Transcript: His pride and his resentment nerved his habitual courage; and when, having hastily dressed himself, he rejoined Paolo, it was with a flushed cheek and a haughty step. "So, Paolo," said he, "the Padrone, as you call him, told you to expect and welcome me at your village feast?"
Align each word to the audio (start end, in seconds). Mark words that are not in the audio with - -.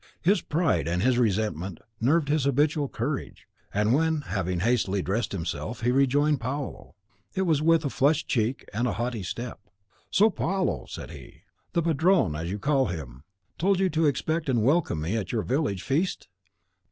His 0.23 0.41
pride 0.41 0.87
and 0.87 1.03
his 1.03 1.19
resentment 1.19 1.79
nerved 1.99 2.27
his 2.29 2.45
habitual 2.45 2.89
courage; 2.89 3.47
and 3.71 3.93
when, 3.93 4.21
having 4.21 4.61
hastily 4.61 5.03
dressed 5.03 5.31
himself, 5.31 5.81
he 5.81 5.91
rejoined 5.91 6.39
Paolo, 6.41 6.95
it 7.35 7.43
was 7.43 7.61
with 7.61 7.85
a 7.85 7.89
flushed 7.91 8.27
cheek 8.27 8.65
and 8.73 8.87
a 8.87 8.93
haughty 8.93 9.21
step. 9.21 9.59
"So, 10.09 10.31
Paolo," 10.31 10.87
said 10.89 11.11
he, 11.11 11.43
"the 11.73 11.83
Padrone, 11.83 12.35
as 12.35 12.49
you 12.49 12.57
call 12.57 12.87
him, 12.87 13.25
told 13.59 13.79
you 13.79 13.89
to 13.91 14.07
expect 14.07 14.49
and 14.49 14.63
welcome 14.63 15.01
me 15.01 15.15
at 15.17 15.31
your 15.31 15.43
village 15.43 15.83
feast?" 15.83 16.27